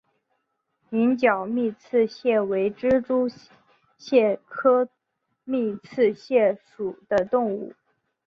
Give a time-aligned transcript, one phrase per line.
[0.89, 3.29] 羚角密刺蟹为蜘蛛
[3.99, 4.89] 蟹科
[5.43, 7.75] 密刺蟹属的动物。